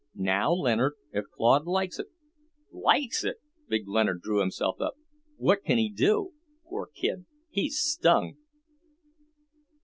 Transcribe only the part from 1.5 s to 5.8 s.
likes it" "Likes it?" Big Leonard drew himself up. "What can